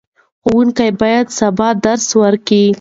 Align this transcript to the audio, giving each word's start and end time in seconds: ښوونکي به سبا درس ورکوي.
ښوونکي 0.43 0.87
به 0.99 1.11
سبا 1.37 1.69
درس 1.83 2.07
ورکوي. 2.21 2.65